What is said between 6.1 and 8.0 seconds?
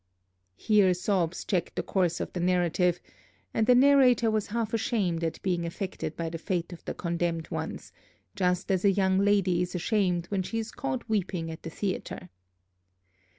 by the fate of the condemned ones,